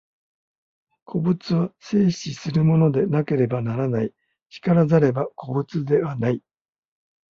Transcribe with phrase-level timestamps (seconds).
[1.05, 4.11] 個物は生死するものでなければならない、
[4.63, 6.41] 然らざれば個物ではない。